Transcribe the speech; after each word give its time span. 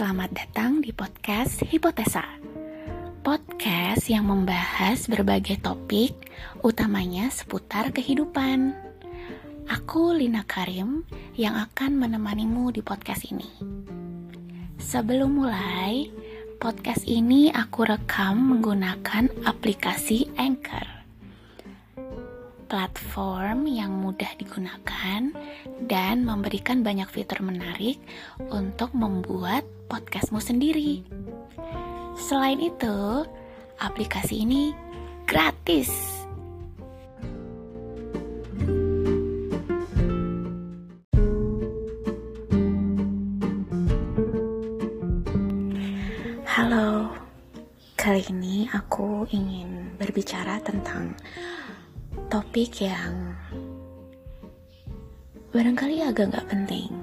Selamat 0.00 0.32
datang 0.32 0.80
di 0.80 0.96
podcast 0.96 1.60
Hipotesa. 1.60 2.24
Podcast 3.20 4.08
yang 4.08 4.32
membahas 4.32 5.04
berbagai 5.04 5.60
topik, 5.60 6.16
utamanya 6.64 7.28
seputar 7.28 7.92
kehidupan. 7.92 8.72
Aku 9.68 10.16
Lina 10.16 10.40
Karim 10.48 11.04
yang 11.36 11.52
akan 11.52 12.00
menemanimu 12.00 12.72
di 12.72 12.80
podcast 12.80 13.28
ini. 13.28 13.44
Sebelum 14.80 15.36
mulai, 15.36 16.08
podcast 16.56 17.04
ini 17.04 17.52
aku 17.52 17.84
rekam 17.84 18.56
menggunakan 18.56 19.28
aplikasi 19.44 20.29
platform 23.20 23.68
yang 23.68 23.92
mudah 24.00 24.32
digunakan 24.40 25.20
dan 25.84 26.24
memberikan 26.24 26.80
banyak 26.80 27.04
fitur 27.12 27.44
menarik 27.44 28.00
untuk 28.48 28.96
membuat 28.96 29.60
podcastmu 29.92 30.40
sendiri. 30.40 31.04
Selain 32.16 32.56
itu, 32.56 33.28
aplikasi 33.76 34.48
ini 34.48 34.72
gratis. 35.28 35.92
Halo, 46.48 47.12
kali 48.00 48.24
ini 48.32 48.64
aku 48.72 49.28
ingin 49.28 49.92
berbicara 50.00 50.56
tentang 50.64 51.12
topik 52.30 52.86
yang 52.86 53.34
barangkali 55.50 56.06
agak 56.06 56.30
nggak 56.30 56.46
penting, 56.46 56.94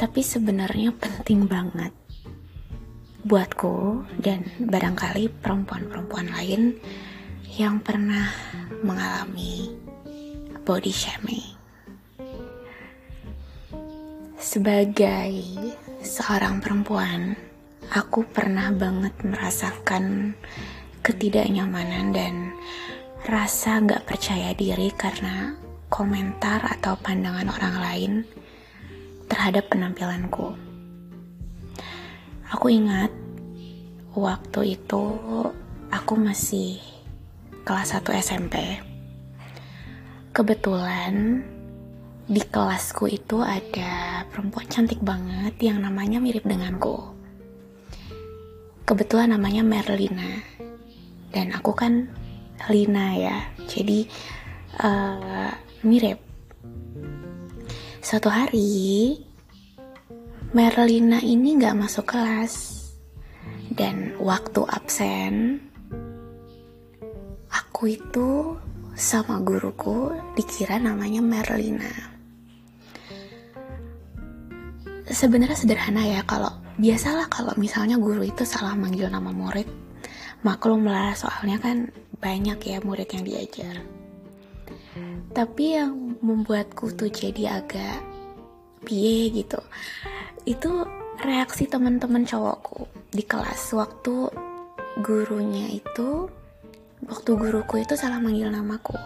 tapi 0.00 0.24
sebenarnya 0.24 0.88
penting 0.96 1.44
banget 1.44 1.92
buatku 3.28 4.08
dan 4.24 4.40
barangkali 4.56 5.28
perempuan-perempuan 5.44 6.32
lain 6.32 6.80
yang 7.60 7.76
pernah 7.84 8.32
mengalami 8.80 9.68
body 10.64 10.92
shaming. 10.92 11.52
Sebagai 14.40 15.44
seorang 16.00 16.64
perempuan, 16.64 17.36
aku 17.92 18.24
pernah 18.32 18.72
banget 18.72 19.12
merasakan 19.28 20.32
ketidaknyamanan 21.04 22.16
dan 22.16 22.56
rasa 23.24 23.80
gak 23.80 24.04
percaya 24.04 24.52
diri 24.52 24.92
karena 24.92 25.56
komentar 25.88 26.60
atau 26.76 26.92
pandangan 27.00 27.48
orang 27.48 27.76
lain 27.80 28.12
terhadap 29.32 29.72
penampilanku. 29.72 30.52
Aku 32.52 32.66
ingat 32.68 33.08
waktu 34.12 34.76
itu 34.76 35.04
aku 35.88 36.12
masih 36.20 36.76
kelas 37.64 37.96
1 37.96 38.12
SMP. 38.20 38.84
Kebetulan 40.36 41.40
di 42.28 42.44
kelasku 42.44 43.08
itu 43.08 43.40
ada 43.40 44.24
perempuan 44.28 44.68
cantik 44.68 45.00
banget 45.00 45.56
yang 45.64 45.80
namanya 45.80 46.20
mirip 46.20 46.44
denganku. 46.44 47.00
Kebetulan 48.84 49.32
namanya 49.32 49.64
Merlina. 49.64 50.44
Dan 51.32 51.50
aku 51.56 51.72
kan 51.72 52.12
Lina 52.70 53.06
ya. 53.18 53.38
Jadi 53.66 54.06
uh, 54.80 55.52
mirip. 55.84 56.18
Suatu 58.04 58.28
hari 58.28 59.16
Merlina 60.54 61.18
ini 61.24 61.58
nggak 61.58 61.78
masuk 61.78 62.14
kelas. 62.14 62.84
Dan 63.74 64.14
waktu 64.22 64.60
absen 64.70 65.58
aku 67.50 67.98
itu 67.98 68.54
sama 68.94 69.42
guruku 69.42 70.14
dikira 70.38 70.78
namanya 70.78 71.18
Merlina. 71.18 71.90
Sebenarnya 75.04 75.58
sederhana 75.58 76.06
ya 76.06 76.22
kalau 76.22 76.54
biasalah 76.78 77.30
kalau 77.30 77.54
misalnya 77.54 77.98
guru 77.98 78.26
itu 78.26 78.42
salah 78.42 78.74
manggil 78.74 79.06
nama 79.06 79.30
murid 79.30 79.66
maklum 80.42 80.84
lah 80.86 81.14
soalnya 81.14 81.62
kan 81.62 81.88
banyak 82.24 82.56
ya 82.64 82.80
murid 82.80 83.12
yang 83.12 83.24
diajar. 83.28 83.84
Tapi 85.36 85.64
yang 85.76 86.16
membuatku 86.24 86.96
tuh 86.96 87.12
jadi 87.12 87.60
agak 87.60 88.00
piye 88.88 89.28
gitu 89.28 89.60
itu 90.48 90.84
reaksi 91.20 91.68
teman-teman 91.68 92.24
cowokku 92.24 92.88
di 93.12 93.24
kelas. 93.24 93.76
Waktu 93.76 94.32
gurunya 95.04 95.68
itu 95.68 96.28
waktu 97.04 97.30
guruku 97.36 97.84
itu 97.84 97.92
salah 97.92 98.16
manggil 98.16 98.48
namaku. 98.48 98.96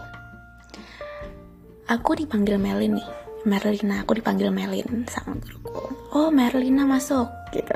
Aku 1.91 2.15
dipanggil 2.15 2.55
Melin 2.55 2.95
nih 3.01 3.09
Merlina 3.49 4.03
aku 4.03 4.19
dipanggil 4.19 4.53
Melin 4.53 5.03
sama 5.09 5.35
guruku. 5.39 5.91
Oh 6.13 6.29
Merlina 6.29 6.85
masuk 6.85 7.27
gitu. 7.51 7.75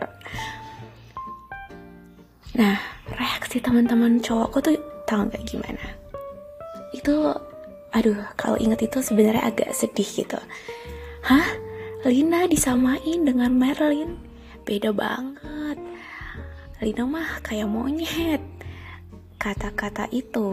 Nah 2.59 2.77
reaksi 3.17 3.57
teman-teman 3.57 4.21
cowokku 4.21 4.59
tuh 4.61 4.92
tahu 5.13 5.29
nggak 5.29 5.45
gimana. 5.45 5.85
Itu 6.89 7.29
aduh 7.93 8.33
kalau 8.33 8.57
inget 8.57 8.89
itu 8.89 9.05
sebenarnya 9.05 9.45
agak 9.45 9.69
sedih 9.77 10.25
gitu. 10.25 10.41
Hah? 11.21 11.45
Lina 12.03 12.49
disamain 12.49 13.23
dengan 13.23 13.53
Merlin 13.53 14.19
beda 14.65 14.91
banget. 14.91 15.77
Lina 16.81 17.03
mah 17.05 17.39
kayak 17.45 17.69
monyet. 17.69 18.41
Kata-kata 19.39 20.09
itu 20.11 20.49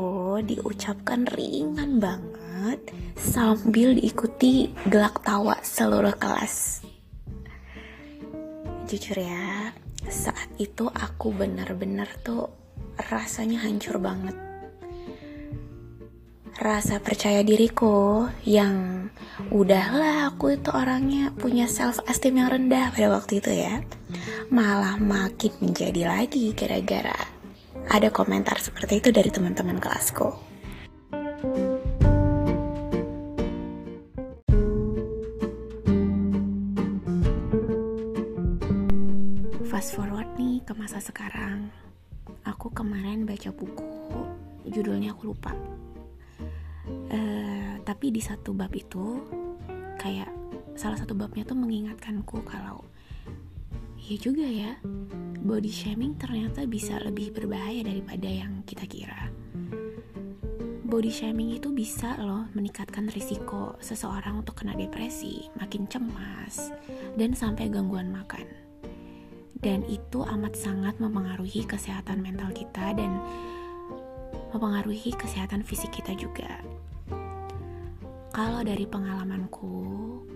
diucapkan 0.47 1.27
ringan 1.27 1.99
banget 1.99 2.79
sambil 3.19 3.97
diikuti 3.97 4.71
gelak 4.87 5.25
tawa 5.27 5.59
seluruh 5.65 6.15
kelas. 6.21 6.87
Jujur 8.87 9.19
ya 9.19 9.75
saat 10.07 10.51
itu 10.59 10.87
aku 10.91 11.35
benar-benar 11.35 12.11
tuh 12.23 12.51
rasanya 13.11 13.63
hancur 13.67 13.99
banget. 13.99 14.50
Rasa 16.61 17.01
percaya 17.01 17.41
diriku 17.41 18.29
yang 18.45 19.09
udahlah 19.49 20.29
aku 20.29 20.61
itu 20.61 20.69
orangnya 20.69 21.33
punya 21.33 21.65
self 21.65 22.05
esteem 22.05 22.37
yang 22.37 22.53
rendah 22.53 22.93
pada 22.93 23.09
waktu 23.09 23.41
itu 23.41 23.65
ya. 23.65 23.81
Malah 24.53 25.01
makin 25.01 25.57
menjadi 25.65 26.05
lagi 26.05 26.53
gara-gara 26.53 27.17
ada 27.89 28.13
komentar 28.13 28.61
seperti 28.61 29.01
itu 29.01 29.09
dari 29.09 29.33
teman-teman 29.33 29.81
kelasku. 29.81 30.50
Di 48.21 48.29
satu 48.29 48.53
bab 48.53 48.69
itu, 48.77 49.25
kayak 49.97 50.29
salah 50.77 51.01
satu 51.01 51.17
babnya 51.17 51.41
tuh 51.49 51.57
mengingatkanku 51.57 52.45
kalau 52.45 52.85
ya 53.97 54.21
juga 54.21 54.45
ya, 54.45 54.77
body 55.41 55.73
shaming 55.73 56.21
ternyata 56.21 56.69
bisa 56.69 57.01
lebih 57.01 57.33
berbahaya 57.33 57.81
daripada 57.81 58.29
yang 58.29 58.61
kita 58.69 58.85
kira. 58.85 59.33
Body 60.85 61.09
shaming 61.09 61.57
itu 61.57 61.73
bisa 61.73 62.13
loh 62.21 62.45
meningkatkan 62.53 63.09
risiko 63.09 63.81
seseorang 63.81 64.45
untuk 64.45 64.61
kena 64.61 64.77
depresi, 64.77 65.49
makin 65.57 65.89
cemas, 65.89 66.77
dan 67.17 67.33
sampai 67.33 67.73
gangguan 67.73 68.13
makan 68.13 68.45
dan 69.61 69.85
itu 69.89 70.25
amat 70.25 70.57
sangat 70.57 70.97
mempengaruhi 71.01 71.69
kesehatan 71.69 72.21
mental 72.21 72.53
kita 72.53 72.97
dan 72.97 73.17
mempengaruhi 74.53 75.13
kesehatan 75.17 75.61
fisik 75.61 75.93
kita 75.93 76.17
juga. 76.17 76.61
Kalau 78.31 78.63
dari 78.63 78.87
pengalamanku, 78.87 79.75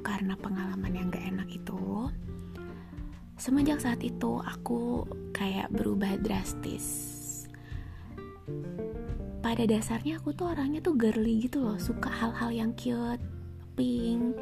karena 0.02 0.34
pengalaman 0.34 0.98
yang 0.98 1.06
gak 1.14 1.30
enak 1.30 1.46
itu, 1.46 2.10
semenjak 3.38 3.78
saat 3.78 4.02
itu 4.02 4.42
aku 4.42 5.06
kayak 5.30 5.70
berubah 5.70 6.18
drastis. 6.18 6.86
Pada 9.38 9.62
dasarnya 9.62 10.18
aku 10.18 10.34
tuh 10.34 10.50
orangnya 10.50 10.82
tuh 10.82 10.98
girly 10.98 11.46
gitu 11.46 11.62
loh, 11.62 11.78
suka 11.78 12.10
hal-hal 12.10 12.50
yang 12.50 12.74
cute, 12.74 13.22
pink, 13.78 14.34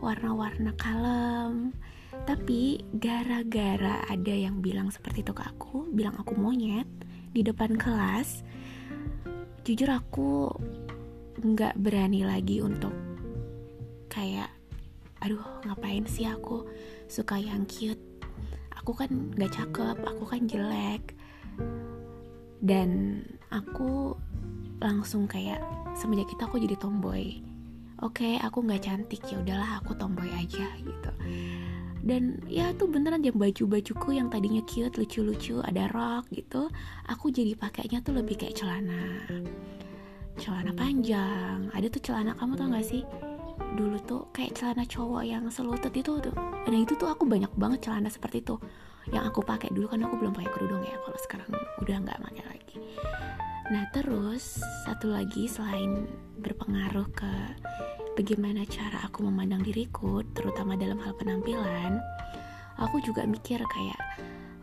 warna-warna 0.00 0.72
kalem, 0.80 1.76
tapi 2.24 2.80
gara-gara 2.96 4.08
ada 4.08 4.32
yang 4.32 4.64
bilang 4.64 4.88
seperti 4.88 5.20
itu 5.20 5.36
ke 5.36 5.44
aku, 5.44 5.84
bilang 5.92 6.16
aku 6.16 6.32
monyet 6.32 6.88
di 7.36 7.44
depan 7.44 7.76
kelas, 7.76 8.40
jujur 9.68 9.92
aku 9.92 10.48
nggak 11.42 11.76
berani 11.76 12.24
lagi 12.24 12.64
untuk 12.64 12.92
kayak, 14.08 14.48
aduh 15.20 15.42
ngapain 15.68 16.08
sih 16.08 16.24
aku? 16.24 16.64
Suka 17.06 17.36
yang 17.36 17.68
cute, 17.68 18.00
aku 18.72 18.96
kan 18.96 19.10
gak 19.36 19.52
cakep 19.52 19.96
aku 20.02 20.24
kan 20.24 20.48
jelek. 20.48 21.12
Dan 22.62 23.22
aku 23.52 24.16
langsung 24.80 25.28
kayak 25.28 25.60
semenjak 25.96 26.28
itu 26.32 26.42
aku 26.42 26.56
jadi 26.60 26.76
tomboy. 26.80 27.40
Oke 28.04 28.24
okay, 28.28 28.34
aku 28.44 28.60
nggak 28.60 28.84
cantik 28.84 29.24
ya 29.24 29.40
udahlah 29.40 29.80
aku 29.80 29.96
tomboy 29.96 30.28
aja 30.28 30.68
gitu. 30.80 31.12
Dan 32.06 32.38
ya 32.46 32.70
tuh 32.76 32.86
beneran 32.86 33.24
jam 33.24 33.34
baju 33.34 33.66
bajuku 33.66 34.14
yang 34.14 34.28
tadinya 34.30 34.62
cute 34.68 34.94
lucu-lucu 34.94 35.58
ada 35.64 35.90
rok 35.90 36.30
gitu 36.30 36.70
aku 37.10 37.34
jadi 37.34 37.58
pakainya 37.58 37.98
tuh 37.98 38.14
lebih 38.14 38.38
kayak 38.38 38.62
celana 38.62 39.18
celana 40.36 40.72
panjang. 40.72 41.68
Ada 41.72 41.86
tuh 41.90 42.02
celana 42.04 42.32
kamu 42.36 42.52
tau 42.56 42.68
gak 42.72 42.86
sih? 42.86 43.02
Dulu 43.76 43.96
tuh 44.04 44.22
kayak 44.32 44.56
celana 44.56 44.84
cowok 44.84 45.22
yang 45.24 45.44
selutut 45.48 45.92
itu 45.92 46.20
tuh. 46.20 46.34
Nah 46.68 46.78
itu 46.78 46.92
tuh 46.96 47.08
aku 47.08 47.24
banyak 47.24 47.50
banget 47.56 47.88
celana 47.88 48.08
seperti 48.08 48.44
itu. 48.44 48.56
Yang 49.12 49.34
aku 49.34 49.40
pakai 49.44 49.70
dulu 49.72 49.86
kan 49.88 50.02
aku 50.04 50.14
belum 50.18 50.32
pakai 50.34 50.50
kerudung 50.50 50.82
ya 50.84 50.96
kalau 51.00 51.18
sekarang 51.20 51.50
udah 51.80 51.96
nggak 52.04 52.18
pakai 52.20 52.44
lagi. 52.46 52.76
Nah 53.72 53.84
terus 53.90 54.62
satu 54.86 55.10
lagi 55.10 55.50
selain 55.50 56.06
berpengaruh 56.38 57.08
ke 57.10 57.32
bagaimana 58.16 58.64
cara 58.64 59.04
aku 59.04 59.28
memandang 59.28 59.60
diriku 59.60 60.24
terutama 60.32 60.72
dalam 60.78 60.96
hal 61.04 61.12
penampilan 61.20 62.00
aku 62.80 63.00
juga 63.04 63.28
mikir 63.28 63.60
kayak 63.60 63.95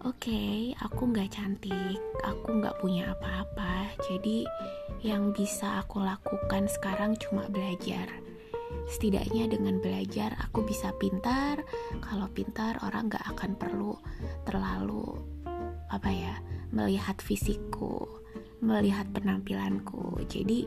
oke 0.04 0.20
okay, 0.20 0.76
aku 0.84 1.16
nggak 1.16 1.32
cantik 1.32 2.00
aku 2.24 2.60
nggak 2.60 2.80
punya 2.80 3.12
apa-apa. 3.16 3.92
Jadi 4.08 4.48
yang 5.04 5.36
bisa 5.36 5.84
aku 5.84 6.00
lakukan 6.04 6.68
sekarang 6.72 7.20
cuma 7.20 7.48
belajar. 7.52 8.08
Setidaknya 8.88 9.48
dengan 9.48 9.80
belajar 9.80 10.36
aku 10.40 10.64
bisa 10.68 10.92
pintar. 11.00 11.64
Kalau 12.04 12.28
pintar 12.32 12.80
orang 12.84 13.08
gak 13.08 13.24
akan 13.38 13.56
perlu 13.56 13.96
terlalu 14.44 15.20
apa 15.88 16.10
ya 16.10 16.36
melihat 16.74 17.22
fisikku 17.22 18.23
melihat 18.64 19.06
penampilanku. 19.12 20.24
Jadi 20.32 20.66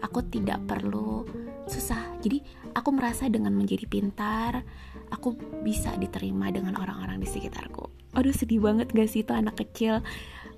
aku 0.00 0.24
tidak 0.32 0.64
perlu 0.64 1.28
susah. 1.68 2.16
Jadi 2.24 2.40
aku 2.72 2.90
merasa 2.96 3.28
dengan 3.28 3.52
menjadi 3.52 3.84
pintar 3.84 4.64
aku 5.12 5.36
bisa 5.62 5.92
diterima 6.00 6.48
dengan 6.48 6.74
orang-orang 6.80 7.20
di 7.20 7.28
sekitarku. 7.28 7.86
Aduh 8.16 8.34
sedih 8.34 8.64
banget 8.64 8.90
gak 8.90 9.08
sih? 9.12 9.22
Itu 9.22 9.36
anak 9.36 9.60
kecil 9.60 10.00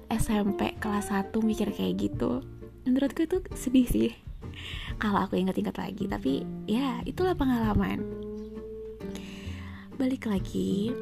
SMP 0.06 0.78
kelas 0.78 1.10
1 1.10 1.34
mikir 1.42 1.74
kayak 1.74 1.98
gitu. 1.98 2.46
Menurutku 2.86 3.26
itu 3.26 3.42
sedih 3.58 3.86
sih. 3.90 4.12
Kalau 4.96 5.26
aku 5.26 5.36
inget-inget 5.36 5.76
lagi 5.76 6.06
tapi 6.06 6.46
ya 6.70 7.02
itulah 7.04 7.34
pengalaman. 7.34 8.00
Balik 9.96 10.28
lagi 10.28 10.92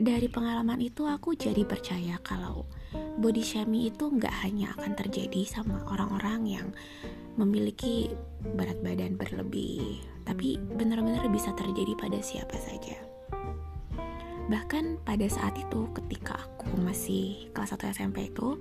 dari 0.00 0.28
pengalaman 0.32 0.80
itu 0.80 1.04
aku 1.04 1.36
jadi 1.36 1.60
percaya 1.68 2.16
kalau 2.24 2.64
body 3.18 3.42
shaming 3.44 3.90
itu 3.92 4.10
nggak 4.10 4.32
hanya 4.42 4.72
akan 4.78 4.96
terjadi 4.96 5.46
sama 5.46 5.82
orang-orang 5.90 6.46
yang 6.46 6.68
memiliki 7.38 8.10
berat 8.56 8.80
badan 8.82 9.14
berlebih 9.14 10.02
tapi 10.26 10.60
benar-benar 10.78 11.26
bisa 11.32 11.50
terjadi 11.56 11.96
pada 11.96 12.18
siapa 12.22 12.54
saja. 12.58 12.98
Bahkan 14.50 15.06
pada 15.06 15.26
saat 15.30 15.54
itu 15.54 15.86
ketika 15.94 16.34
aku 16.34 16.74
masih 16.82 17.50
kelas 17.54 17.70
1 17.78 17.94
SMP 17.94 18.34
itu 18.34 18.58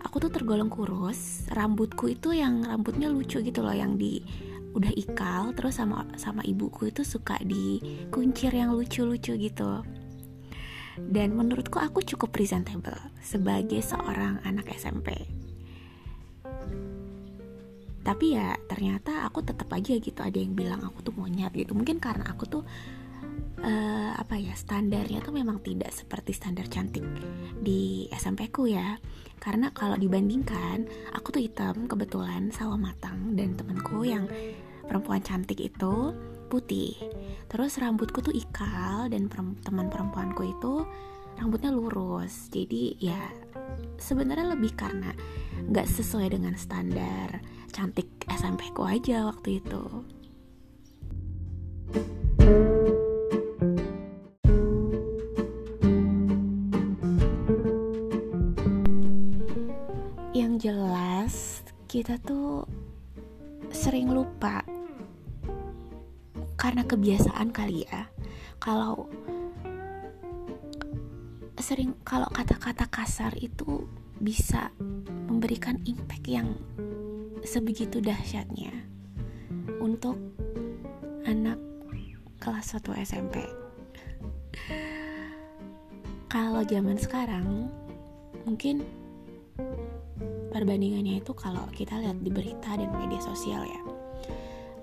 aku 0.00 0.16
tuh 0.24 0.32
tergolong 0.32 0.72
kurus 0.72 1.44
rambutku 1.52 2.08
itu 2.08 2.32
yang 2.32 2.64
rambutnya 2.64 3.12
lucu 3.12 3.44
gitu 3.44 3.60
loh 3.60 3.74
yang 3.74 4.00
di 4.00 4.24
udah 4.72 4.92
ikal 4.94 5.56
terus 5.56 5.80
sama 5.80 6.04
sama 6.20 6.44
ibuku 6.44 6.92
itu 6.92 7.02
suka 7.02 7.40
dikuncir 7.42 8.52
yang 8.52 8.72
lucu-lucu 8.76 9.34
gitu 9.36 9.82
dan 11.06 11.38
menurutku 11.38 11.78
aku 11.78 12.02
cukup 12.02 12.34
presentable 12.34 12.98
sebagai 13.22 13.78
seorang 13.78 14.42
anak 14.42 14.74
SMP 14.74 15.38
tapi 18.08 18.32
ya 18.40 18.56
ternyata 18.64 19.28
aku 19.28 19.44
tetap 19.44 19.68
aja 19.76 19.92
gitu 20.00 20.24
ada 20.24 20.32
yang 20.40 20.56
bilang 20.56 20.80
aku 20.80 21.04
tuh 21.04 21.12
monyet 21.12 21.52
gitu. 21.52 21.76
Mungkin 21.76 22.00
karena 22.00 22.24
aku 22.24 22.48
tuh 22.48 22.64
uh, 23.60 24.10
apa 24.16 24.40
ya 24.40 24.56
standarnya 24.56 25.20
tuh 25.20 25.36
memang 25.36 25.60
tidak 25.60 25.92
seperti 25.92 26.32
standar 26.32 26.64
cantik 26.72 27.04
di 27.60 28.08
SMP 28.16 28.48
ku 28.48 28.64
ya. 28.64 28.96
Karena 29.36 29.68
kalau 29.76 30.00
dibandingkan 30.00 30.88
aku 31.12 31.36
tuh 31.36 31.44
hitam 31.44 31.84
kebetulan 31.84 32.48
sawo 32.48 32.80
matang 32.80 33.36
dan 33.36 33.52
temanku 33.60 34.08
yang 34.08 34.24
perempuan 34.88 35.20
cantik 35.20 35.60
itu 35.60 36.16
putih. 36.48 36.96
Terus 37.52 37.76
rambutku 37.76 38.24
tuh 38.24 38.32
ikal 38.32 39.12
dan 39.12 39.28
teman 39.62 39.92
perempuanku 39.92 40.42
itu 40.48 40.88
rambutnya 41.36 41.70
lurus. 41.70 42.48
Jadi 42.48 42.96
ya 42.98 43.20
sebenarnya 44.00 44.56
lebih 44.56 44.72
karena 44.74 45.12
nggak 45.68 45.86
sesuai 45.86 46.34
dengan 46.34 46.56
standar 46.56 47.44
cantik 47.70 48.08
SMP 48.32 48.72
ku 48.72 48.88
aja 48.88 49.28
waktu 49.28 49.60
itu. 49.60 49.84
Kita 61.88 62.20
tuh 62.20 62.62
sering 63.74 64.12
lupa 64.12 64.62
karena 66.78 66.94
kebiasaan 66.94 67.50
kali 67.50 67.82
ya 67.90 68.06
kalau 68.62 69.10
sering 71.58 71.90
kalau 72.06 72.30
kata-kata 72.30 72.86
kasar 72.86 73.34
itu 73.34 73.90
bisa 74.22 74.70
memberikan 75.26 75.82
impact 75.90 76.30
yang 76.30 76.54
sebegitu 77.42 77.98
dahsyatnya 77.98 78.70
untuk 79.82 80.22
anak 81.26 81.58
kelas 82.38 82.78
1 82.78 82.94
SMP. 83.02 83.42
Kalau 86.30 86.62
zaman 86.62 86.94
sekarang 86.94 87.74
mungkin 88.46 88.86
perbandingannya 90.54 91.26
itu 91.26 91.34
kalau 91.34 91.66
kita 91.74 91.98
lihat 91.98 92.22
di 92.22 92.30
berita 92.30 92.78
dan 92.78 92.94
media 92.94 93.18
sosial 93.18 93.66
ya 93.66 93.87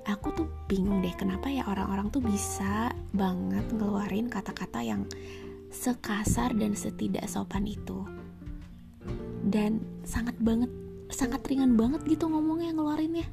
aku 0.05 0.27
tuh 0.33 0.47
bingung 0.69 1.01
deh 1.01 1.13
kenapa 1.17 1.49
ya 1.49 1.65
orang-orang 1.65 2.13
tuh 2.13 2.21
bisa 2.21 2.93
banget 3.11 3.65
ngeluarin 3.73 4.29
kata-kata 4.29 4.85
yang 4.85 5.09
sekasar 5.73 6.53
dan 6.53 6.77
setidak 6.77 7.25
sopan 7.25 7.65
itu. 7.65 8.05
Dan 9.45 9.81
sangat 10.05 10.37
banget 10.41 10.69
sangat 11.09 11.41
ringan 11.45 11.77
banget 11.77 12.01
gitu 12.05 12.29
ngomongnya 12.29 12.73
ngeluarinnya. 12.73 13.27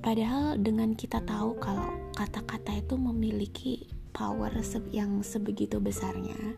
Padahal 0.00 0.56
dengan 0.62 0.94
kita 0.94 1.20
tahu 1.24 1.58
kalau 1.58 1.92
kata-kata 2.14 2.78
itu 2.78 2.94
memiliki 2.94 3.90
power 4.16 4.48
yang 4.88 5.20
sebegitu 5.20 5.76
besarnya 5.76 6.56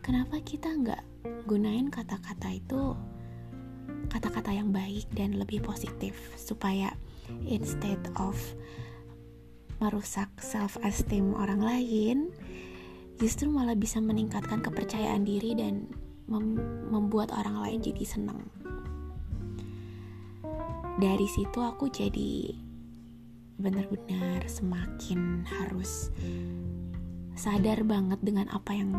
kenapa 0.00 0.40
kita 0.40 0.72
nggak 0.72 1.02
gunain 1.44 1.92
kata-kata 1.92 2.56
itu 2.56 2.96
kata-kata 4.08 4.54
yang 4.54 4.70
baik 4.72 5.06
dan 5.12 5.36
lebih 5.36 5.62
positif 5.62 6.16
supaya 6.38 6.94
instead 7.46 7.98
of 8.16 8.34
merusak 9.82 10.30
self 10.40 10.80
esteem 10.80 11.36
orang 11.36 11.60
lain 11.60 12.18
justru 13.20 13.48
malah 13.48 13.76
bisa 13.76 14.00
meningkatkan 14.00 14.64
kepercayaan 14.64 15.24
diri 15.24 15.56
dan 15.56 15.88
mem 16.28 16.58
membuat 16.88 17.32
orang 17.32 17.60
lain 17.62 17.78
jadi 17.80 18.04
senang. 18.04 18.40
Dari 20.96 21.28
situ 21.28 21.60
aku 21.60 21.92
jadi 21.92 22.56
benar-benar 23.56 24.44
semakin 24.48 25.44
harus 25.44 26.12
sadar 27.36 27.84
banget 27.84 28.20
dengan 28.20 28.48
apa 28.52 28.72
yang 28.72 28.92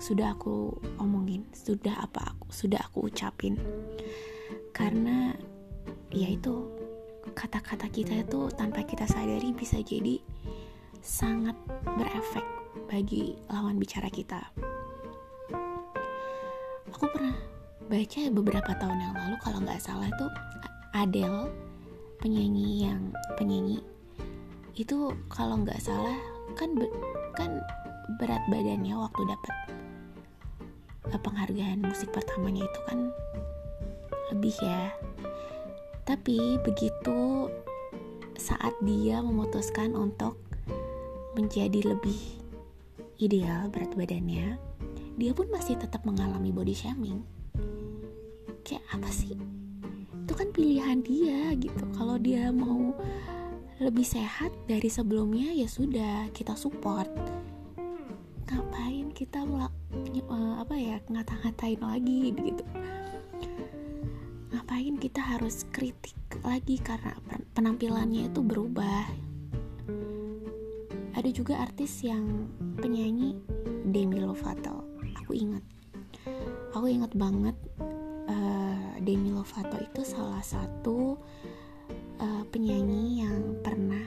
sudah 0.00 0.32
aku 0.32 0.78
omongin 1.02 1.44
sudah 1.52 1.92
apa 1.98 2.32
aku 2.32 2.48
sudah 2.54 2.80
aku 2.80 3.10
ucapin 3.10 3.58
karena 4.72 5.34
ya 6.12 6.28
itu 6.32 6.68
kata-kata 7.36 7.86
kita 7.92 8.24
itu 8.24 8.48
tanpa 8.56 8.82
kita 8.84 9.04
sadari 9.04 9.52
bisa 9.52 9.78
jadi 9.84 10.18
sangat 11.04 11.54
berefek 11.84 12.44
bagi 12.88 13.36
lawan 13.52 13.76
bicara 13.76 14.08
kita. 14.08 14.40
Aku 16.92 17.04
pernah 17.12 17.36
baca 17.88 18.20
beberapa 18.32 18.72
tahun 18.76 18.98
yang 18.98 19.14
lalu 19.16 19.36
kalau 19.44 19.58
nggak 19.64 19.80
salah 19.80 20.08
itu 20.08 20.26
Adele 20.96 21.48
penyanyi 22.18 22.88
yang 22.90 23.12
penyanyi 23.38 23.80
itu 24.74 25.14
kalau 25.30 25.62
nggak 25.62 25.78
salah 25.78 26.16
kan 26.58 26.74
kan 27.38 27.60
berat 28.18 28.42
badannya 28.50 28.94
waktu 28.96 29.20
dapat 29.28 29.54
penghargaan 31.16 31.80
musik 31.80 32.12
pertamanya 32.12 32.66
itu 32.68 32.80
kan 32.84 32.98
lebih 34.32 34.54
ya 34.60 34.92
tapi 36.08 36.56
begitu 36.64 37.52
saat 38.38 38.72
dia 38.80 39.20
memutuskan 39.20 39.92
untuk 39.92 40.40
menjadi 41.36 41.92
lebih 41.92 42.16
ideal 43.20 43.68
berat 43.68 43.92
badannya, 43.92 44.56
dia 45.20 45.32
pun 45.36 45.52
masih 45.52 45.76
tetap 45.76 46.06
mengalami 46.08 46.48
body 46.48 46.72
shaming. 46.72 47.20
Kayak 48.64 48.88
apa 48.88 49.10
sih? 49.12 49.36
Itu 50.24 50.32
kan 50.32 50.48
pilihan 50.54 51.04
dia 51.04 51.52
gitu. 51.60 51.84
Kalau 51.92 52.16
dia 52.16 52.48
mau 52.54 52.96
lebih 53.84 54.08
sehat 54.08 54.54
dari 54.64 54.88
sebelumnya 54.88 55.52
ya 55.52 55.68
sudah 55.68 56.32
kita 56.32 56.56
support. 56.56 57.12
Ngapain 58.48 59.12
kita 59.12 59.44
melak 59.44 59.76
uh, 60.32 60.64
apa 60.64 60.72
ya 60.72 60.96
ngata-ngatain 61.10 61.84
lagi 61.84 62.32
gitu. 62.32 62.64
Ngapain 64.68 65.00
kita 65.00 65.24
harus 65.24 65.64
kritik 65.72 66.12
lagi 66.44 66.76
karena 66.76 67.16
penampilannya 67.56 68.28
itu 68.28 68.44
berubah. 68.44 69.08
Ada 71.16 71.32
juga 71.32 71.64
artis 71.64 72.04
yang 72.04 72.52
penyanyi 72.76 73.32
Demi 73.88 74.20
Lovato 74.20 74.84
aku 75.24 75.32
ingat. 75.32 75.64
Aku 76.76 76.84
ingat 76.84 77.16
banget 77.16 77.56
uh, 78.28 78.92
Demi 79.00 79.32
Lovato 79.32 79.80
itu 79.80 80.04
salah 80.04 80.44
satu 80.44 81.16
uh, 82.20 82.44
penyanyi 82.52 83.24
yang 83.24 83.56
pernah 83.64 84.04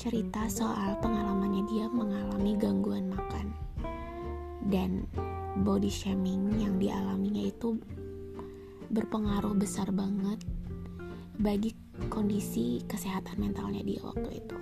cerita 0.00 0.48
soal 0.48 0.96
pengalamannya 1.04 1.68
dia 1.68 1.92
mengalami 1.92 2.56
gangguan 2.56 3.12
makan. 3.12 3.52
Dan 4.64 5.04
body 5.60 5.92
shaming 5.92 6.56
yang 6.56 6.80
dialaminya 6.80 7.52
itu 7.52 7.76
berpengaruh 8.88 9.54
besar 9.56 9.92
banget 9.92 10.40
bagi 11.38 11.76
kondisi 12.10 12.82
kesehatan 12.88 13.38
mentalnya 13.38 13.84
dia 13.84 14.00
waktu 14.02 14.42
itu. 14.42 14.58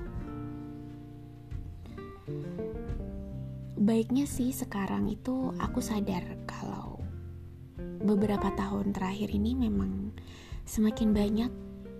baiknya 3.86 4.26
sih 4.26 4.50
sekarang 4.50 5.06
itu 5.06 5.54
aku 5.62 5.78
sadar 5.78 6.26
kalau 6.42 6.98
beberapa 8.02 8.50
tahun 8.58 8.90
terakhir 8.90 9.30
ini 9.30 9.54
memang 9.54 10.10
semakin 10.66 11.14
banyak 11.14 11.52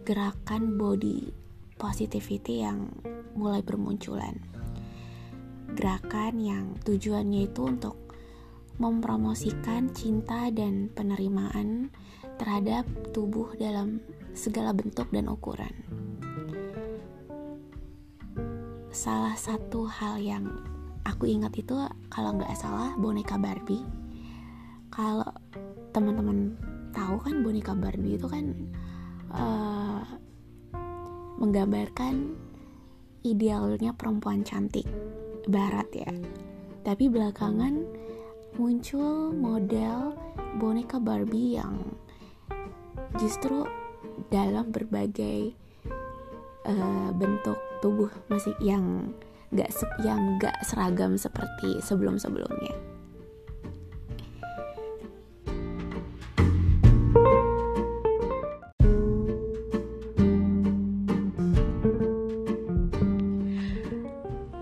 gerakan 0.03 0.75
body 0.75 1.31
positivity 1.79 2.67
yang 2.67 2.91
mulai 3.39 3.63
bermunculan. 3.63 4.35
Gerakan 5.79 6.43
yang 6.43 6.75
tujuannya 6.83 7.55
itu 7.55 7.63
untuk 7.63 7.95
mempromosikan 8.83 9.95
cinta 9.95 10.51
dan 10.51 10.91
penerimaan 10.91 11.95
terhadap 12.37 12.85
tubuh 13.13 13.53
dalam 13.57 14.01
segala 14.37 14.73
bentuk 14.77 15.09
dan 15.13 15.29
ukuran. 15.33 15.73
Salah 18.93 19.37
satu 19.37 19.85
hal 19.89 20.21
yang 20.21 20.49
aku 21.07 21.31
ingat 21.31 21.55
itu 21.55 21.79
kalau 22.11 22.35
nggak 22.35 22.51
salah 22.59 22.93
boneka 22.99 23.39
Barbie 23.39 23.87
kalau 24.91 25.31
teman-teman 25.95 26.59
tahu 26.91 27.23
kan 27.23 27.47
boneka 27.47 27.73
Barbie 27.79 28.19
itu 28.19 28.27
kan 28.27 28.47
uh, 29.31 30.03
menggambarkan 31.39 32.35
idealnya 33.23 33.95
perempuan 33.95 34.43
cantik 34.43 34.85
barat 35.47 35.87
ya 35.95 36.11
tapi 36.83 37.07
belakangan 37.07 37.87
muncul 38.59 39.31
model 39.31 40.19
boneka 40.59 40.99
Barbie 40.99 41.55
yang 41.55 41.97
justru 43.17 43.65
dalam 44.29 44.73
berbagai 44.73 45.53
uh, 46.69 47.11
bentuk 47.17 47.57
tubuh 47.81 48.11
masih 48.29 48.53
yang 48.61 49.13
gak 49.55 49.71
yang 50.05 50.37
gak 50.43 50.57
seragam 50.67 51.17
seperti 51.17 51.81
sebelum-sebelumnya. 51.81 52.75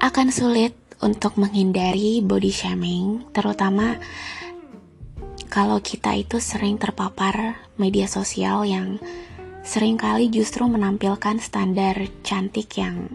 Akan 0.05 0.31
sulit 0.31 0.77
untuk 1.03 1.35
menghindari 1.41 2.23
body 2.23 2.53
shaming, 2.53 3.27
terutama 3.35 3.99
kalau 5.55 5.79
kita 5.79 6.19
itu 6.19 6.43
sering 6.43 6.83
terpapar 6.83 7.63
media 7.79 8.11
sosial 8.11 8.67
yang 8.67 8.99
sering 9.63 9.95
kali 9.95 10.27
justru 10.27 10.67
menampilkan 10.67 11.39
standar 11.39 12.11
cantik 12.27 12.75
yang 12.75 13.07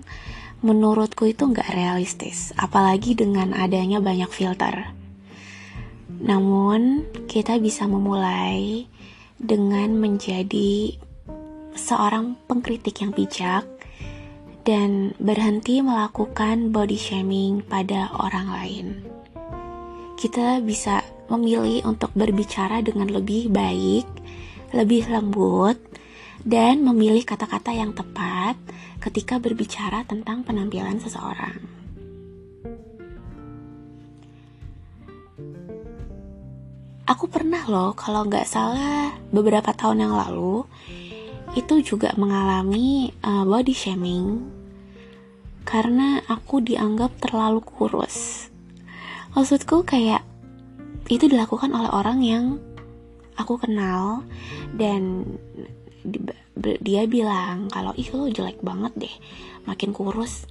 menurutku 0.63 1.27
itu 1.27 1.51
nggak 1.51 1.67
realistis, 1.75 2.55
apalagi 2.55 3.12
dengan 3.12 3.51
adanya 3.51 4.00
banyak 4.00 4.31
filter. 4.31 4.88
Namun, 6.24 7.03
kita 7.27 7.60
bisa 7.60 7.91
memulai 7.91 8.88
dengan 9.36 10.00
menjadi 10.00 10.96
seorang 11.75 12.39
pengkritik 12.48 13.03
yang 13.03 13.12
bijak 13.12 13.67
dan 14.63 15.12
berhenti 15.19 15.84
melakukan 15.84 16.72
body 16.72 16.96
shaming 16.96 17.60
pada 17.67 18.15
orang 18.15 18.48
lain. 18.48 18.88
Kita 20.15 20.63
bisa 20.63 21.19
memilih 21.30 21.86
untuk 21.86 22.10
berbicara 22.18 22.82
dengan 22.82 23.08
lebih 23.10 23.54
baik, 23.54 24.06
lebih 24.74 25.08
lembut, 25.08 25.78
dan 26.44 26.82
memilih 26.84 27.24
kata-kata 27.24 27.72
yang 27.72 27.94
tepat 27.94 28.58
ketika 29.00 29.40
berbicara 29.40 30.04
tentang 30.04 30.44
penampilan 30.44 31.00
seseorang. 31.00 31.80
Aku 37.10 37.26
pernah 37.26 37.66
loh, 37.66 37.98
kalau 37.98 38.22
nggak 38.30 38.46
salah 38.46 39.18
beberapa 39.34 39.74
tahun 39.74 40.06
yang 40.06 40.14
lalu 40.14 40.62
itu 41.58 41.82
juga 41.82 42.14
mengalami 42.14 43.10
uh, 43.26 43.42
body 43.42 43.74
shaming 43.74 44.46
karena 45.66 46.22
aku 46.30 46.62
dianggap 46.62 47.18
terlalu 47.18 47.66
kurus. 47.66 48.50
Maksudku 49.34 49.86
kayak 49.86 50.22
itu 51.10 51.25
dilakukan 51.25 51.74
oleh 51.74 51.89
orang 51.89 52.20
yang 52.22 52.62
aku 53.34 53.58
kenal 53.58 54.22
dan 54.78 55.25
dia 56.80 57.08
bilang 57.08 57.72
kalau 57.72 57.92
ih 57.98 58.08
lo 58.13 58.30
jelek 58.30 58.62
banget 58.62 58.94
deh 58.96 59.16
makin 59.66 59.92
kurus. 59.92 60.46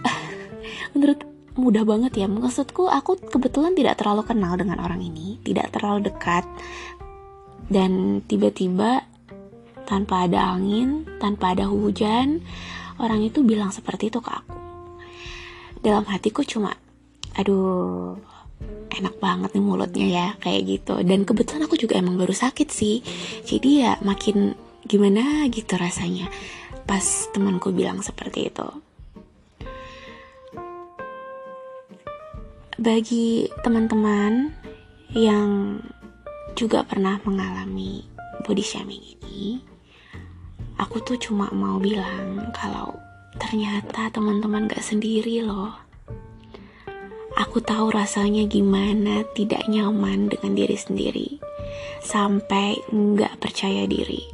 Menurut 0.94 1.26
mudah 1.58 1.82
banget 1.82 2.24
ya. 2.24 2.26
Maksudku 2.30 2.86
aku 2.86 3.18
kebetulan 3.18 3.74
tidak 3.74 3.98
terlalu 3.98 4.22
kenal 4.22 4.54
dengan 4.54 4.78
orang 4.78 5.02
ini 5.02 5.42
tidak 5.42 5.74
terlalu 5.74 6.08
dekat. 6.08 6.46
Dan 7.64 8.20
tiba-tiba 8.28 9.08
tanpa 9.88 10.28
ada 10.28 10.56
angin 10.56 11.04
tanpa 11.20 11.52
ada 11.52 11.68
hujan 11.68 12.40
orang 12.96 13.20
itu 13.24 13.44
bilang 13.44 13.72
seperti 13.72 14.08
itu 14.12 14.20
ke 14.20 14.30
aku. 14.30 14.58
Dalam 15.84 16.04
hatiku 16.08 16.40
cuma 16.44 16.72
aduh 17.36 18.16
enak 18.94 19.18
banget 19.18 19.50
nih 19.58 19.64
mulutnya 19.64 20.06
ya 20.06 20.26
kayak 20.40 20.62
gitu. 20.66 20.94
Dan 21.02 21.26
kebetulan 21.26 21.66
aku 21.66 21.76
juga 21.80 21.98
emang 21.98 22.16
baru 22.16 22.32
sakit 22.32 22.68
sih. 22.70 23.02
Jadi 23.44 23.84
ya 23.84 23.98
makin 24.02 24.54
gimana 24.86 25.48
gitu 25.50 25.74
rasanya. 25.74 26.30
Pas 26.84 27.02
temanku 27.32 27.72
bilang 27.72 28.04
seperti 28.04 28.52
itu. 28.52 28.68
Bagi 32.74 33.48
teman-teman 33.64 34.52
yang 35.14 35.78
juga 36.58 36.82
pernah 36.82 37.22
mengalami 37.22 38.02
body 38.44 38.64
shaming 38.66 39.02
ini 39.18 39.62
aku 40.78 41.02
tuh 41.02 41.18
cuma 41.18 41.50
mau 41.54 41.78
bilang 41.78 42.50
kalau 42.54 42.94
ternyata 43.38 44.10
teman-teman 44.10 44.70
gak 44.70 44.82
sendiri 44.82 45.42
loh 45.42 45.74
Aku 47.54 47.62
tahu 47.62 47.94
rasanya 47.94 48.50
gimana 48.50 49.22
tidak 49.30 49.70
nyaman 49.70 50.26
dengan 50.26 50.58
diri 50.58 50.74
sendiri, 50.74 51.38
sampai 52.02 52.82
nggak 52.90 53.38
percaya 53.38 53.86
diri. 53.86 54.26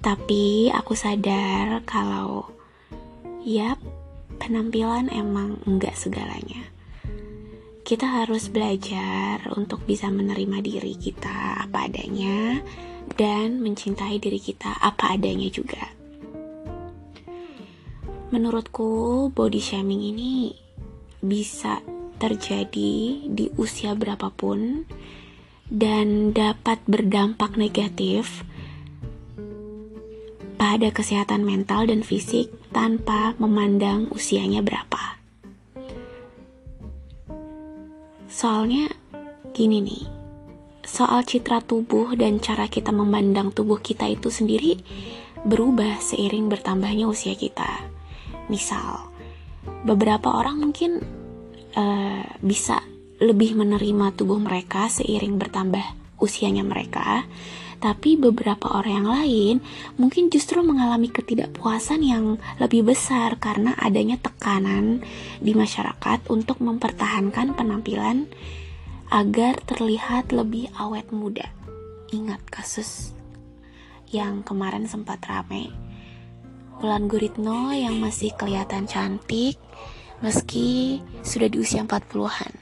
Tapi 0.00 0.72
aku 0.72 0.96
sadar 0.96 1.84
kalau, 1.84 2.48
ya 3.44 3.76
penampilan 4.40 5.12
emang 5.12 5.60
nggak 5.68 5.92
segalanya. 5.92 6.72
Kita 7.84 8.24
harus 8.24 8.48
belajar 8.48 9.52
untuk 9.52 9.84
bisa 9.84 10.08
menerima 10.08 10.56
diri 10.64 10.96
kita 10.96 11.68
apa 11.68 11.84
adanya 11.84 12.64
dan 13.12 13.60
mencintai 13.60 14.16
diri 14.16 14.40
kita 14.40 14.72
apa 14.80 15.20
adanya 15.20 15.52
juga. 15.52 15.84
Menurutku, 18.32 19.28
body 19.36 19.60
shaming 19.60 20.00
ini 20.00 20.69
bisa 21.20 21.84
terjadi 22.20 23.24
di 23.28 23.46
usia 23.56 23.96
berapapun 23.96 24.84
dan 25.70 26.36
dapat 26.36 26.82
berdampak 26.84 27.56
negatif 27.56 28.44
pada 30.60 30.92
kesehatan 30.92 31.40
mental 31.40 31.88
dan 31.88 32.04
fisik 32.04 32.52
tanpa 32.68 33.32
memandang 33.40 34.12
usianya 34.12 34.60
berapa. 34.60 35.16
Soalnya 38.30 38.88
gini 39.56 39.82
nih, 39.82 40.04
soal 40.86 41.26
citra 41.26 41.64
tubuh 41.64 42.14
dan 42.14 42.38
cara 42.38 42.70
kita 42.70 42.94
memandang 42.94 43.50
tubuh 43.50 43.82
kita 43.82 44.06
itu 44.06 44.30
sendiri 44.30 44.78
berubah 45.42 45.98
seiring 45.98 46.46
bertambahnya 46.46 47.10
usia 47.10 47.34
kita. 47.34 47.88
Misal, 48.46 49.09
beberapa 49.84 50.32
orang 50.32 50.60
mungkin 50.60 51.00
uh, 51.76 52.24
bisa 52.40 52.80
lebih 53.20 53.56
menerima 53.56 54.16
tubuh 54.16 54.40
mereka 54.40 54.88
seiring 54.88 55.36
bertambah 55.36 55.84
usianya 56.20 56.64
mereka, 56.64 57.24
tapi 57.80 58.20
beberapa 58.20 58.76
orang 58.76 58.92
yang 58.92 59.08
lain 59.08 59.56
mungkin 59.96 60.28
justru 60.28 60.60
mengalami 60.60 61.08
ketidakpuasan 61.08 62.04
yang 62.04 62.36
lebih 62.60 62.84
besar 62.84 63.40
karena 63.40 63.72
adanya 63.80 64.20
tekanan 64.20 65.00
di 65.40 65.56
masyarakat 65.56 66.28
untuk 66.28 66.60
mempertahankan 66.60 67.56
penampilan 67.56 68.28
agar 69.08 69.56
terlihat 69.64 70.30
lebih 70.30 70.68
awet 70.76 71.08
muda. 71.08 71.48
Ingat 72.12 72.44
kasus 72.52 73.16
yang 74.12 74.44
kemarin 74.44 74.84
sempat 74.84 75.24
rame. 75.24 75.79
Wulan 76.80 77.12
Guritno 77.12 77.76
yang 77.76 78.00
masih 78.00 78.32
kelihatan 78.40 78.88
cantik 78.88 79.60
meski 80.24 81.00
sudah 81.20 81.52
di 81.52 81.60
usia 81.60 81.84
40-an. 81.84 82.56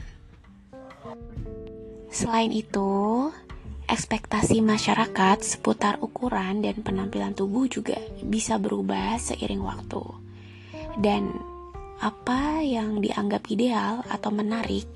Selain 2.10 2.50
itu, 2.50 3.30
ekspektasi 3.86 4.58
masyarakat 4.58 5.38
seputar 5.38 6.02
ukuran 6.02 6.66
dan 6.66 6.82
penampilan 6.82 7.30
tubuh 7.38 7.70
juga 7.70 7.94
bisa 8.26 8.58
berubah 8.58 9.22
seiring 9.22 9.62
waktu. 9.62 10.02
Dan 10.98 11.38
apa 12.02 12.58
yang 12.58 12.98
dianggap 12.98 13.46
ideal 13.54 14.02
atau 14.10 14.34
menarik 14.34 14.90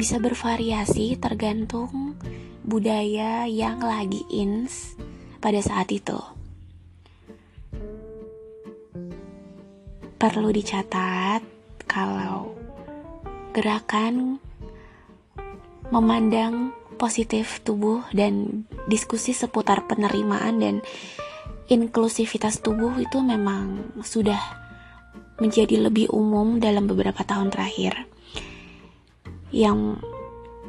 bisa 0.00 0.16
bervariasi 0.16 1.20
tergantung 1.20 2.16
budaya 2.64 3.44
yang 3.44 3.84
lagi 3.84 4.24
ins 4.32 4.96
pada 5.44 5.60
saat 5.60 5.92
itu. 5.92 6.35
Perlu 10.16 10.48
dicatat 10.48 11.44
kalau 11.84 12.56
gerakan 13.52 14.40
memandang 15.92 16.72
positif 16.96 17.60
tubuh 17.60 18.00
dan 18.16 18.64
diskusi 18.88 19.36
seputar 19.36 19.84
penerimaan 19.84 20.56
dan 20.58 20.74
inklusivitas 21.68 22.64
tubuh 22.64 22.96
itu 22.96 23.20
memang 23.20 23.92
sudah 24.00 24.40
menjadi 25.36 25.84
lebih 25.84 26.08
umum 26.08 26.56
dalam 26.56 26.88
beberapa 26.88 27.20
tahun 27.20 27.52
terakhir 27.52 28.08
yang 29.52 30.00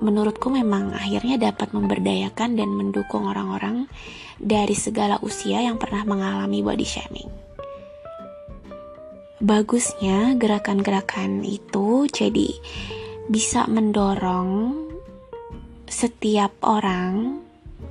menurutku 0.04 0.52
memang 0.54 0.94
akhirnya 0.94 1.50
dapat 1.50 1.74
memberdayakan 1.74 2.60
dan 2.60 2.70
mendukung 2.76 3.26
orang-orang 3.26 3.90
dari 4.38 4.78
segala 4.78 5.18
usia 5.26 5.64
yang 5.64 5.82
pernah 5.82 6.06
mengalami 6.06 6.62
body 6.62 6.86
shaming. 6.86 7.47
Bagusnya 9.38 10.34
gerakan-gerakan 10.34 11.46
itu 11.46 12.10
jadi 12.10 12.50
bisa 13.30 13.70
mendorong 13.70 14.74
setiap 15.86 16.58
orang 16.66 17.38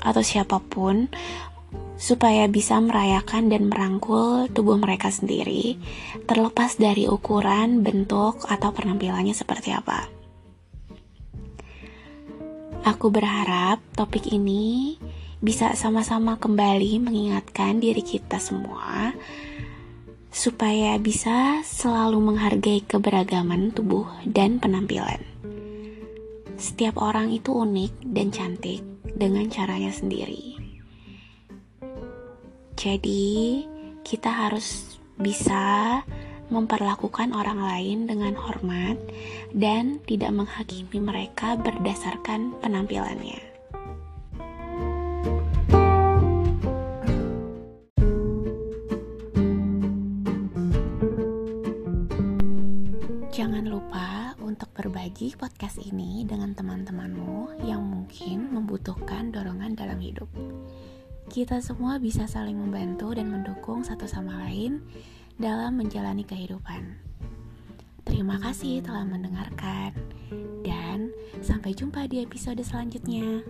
atau 0.03 0.27
siapa 0.27 0.59
pun 0.59 1.07
supaya 1.97 2.51
bisa 2.51 2.83
merayakan 2.83 3.47
dan 3.47 3.71
merangkul 3.71 4.51
tubuh 4.51 4.75
mereka 4.75 5.09
sendiri, 5.09 5.79
terlepas 6.27 6.83
dari 6.83 7.07
ukuran, 7.07 7.81
bentuk, 7.81 8.43
atau 8.51 8.75
penampilannya 8.75 9.33
seperti 9.33 9.71
apa. 9.71 10.11
Aku 12.85 13.15
berharap 13.15 13.79
topik 13.95 14.35
ini 14.35 14.99
bisa 15.39 15.79
sama-sama 15.79 16.43
kembali 16.43 16.99
mengingatkan 16.99 17.79
diri 17.79 18.03
kita 18.03 18.43
semua 18.43 19.15
supaya 20.37 21.01
bisa 21.01 21.65
selalu 21.65 22.21
menghargai 22.21 22.85
keberagaman 22.85 23.73
tubuh 23.73 24.05
dan 24.29 24.61
penampilan. 24.61 25.25
Setiap 26.61 27.01
orang 27.01 27.33
itu 27.33 27.57
unik 27.57 28.05
dan 28.13 28.29
cantik 28.29 28.85
dengan 29.17 29.49
caranya 29.49 29.89
sendiri. 29.89 30.61
Jadi, 32.77 33.65
kita 34.05 34.29
harus 34.29 35.01
bisa 35.17 36.05
memperlakukan 36.53 37.33
orang 37.33 37.65
lain 37.65 38.05
dengan 38.05 38.37
hormat 38.37 39.01
dan 39.57 40.05
tidak 40.05 40.37
menghakimi 40.37 41.01
mereka 41.01 41.57
berdasarkan 41.57 42.53
penampilannya. 42.61 43.46
Jangan 53.37 53.69
lupa 53.69 54.33
untuk 54.41 54.73
berbagi 54.73 55.37
podcast 55.37 55.77
ini 55.77 56.25
dengan 56.25 56.57
teman-temanmu 56.57 57.69
yang 57.69 57.85
mungkin 57.85 58.49
membutuhkan 58.49 59.29
dorongan 59.29 59.77
dalam 59.77 60.01
hidup. 60.01 60.25
Kita 61.29 61.61
semua 61.61 62.01
bisa 62.01 62.25
saling 62.25 62.57
membantu 62.57 63.13
dan 63.13 63.29
mendukung 63.29 63.85
satu 63.85 64.09
sama 64.09 64.41
lain 64.49 64.81
dalam 65.37 65.77
menjalani 65.77 66.25
kehidupan. 66.25 66.97
Terima 68.09 68.41
kasih 68.41 68.81
telah 68.81 69.05
mendengarkan, 69.05 69.93
dan 70.65 71.13
sampai 71.45 71.77
jumpa 71.77 72.09
di 72.09 72.25
episode 72.25 72.65
selanjutnya. 72.65 73.45